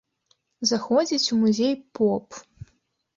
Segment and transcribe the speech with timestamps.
[0.69, 2.25] Заходзіць у музей поп.